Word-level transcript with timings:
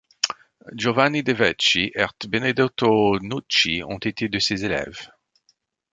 Giovanni 0.73 1.21
De 1.21 1.31
Vecchi 1.35 1.91
ert 1.93 2.25
Benedetto 2.27 3.19
Nucci 3.19 3.83
ont 3.87 3.99
été 3.99 4.29
de 4.29 4.39
ses 4.39 4.65
élèves. 4.65 5.11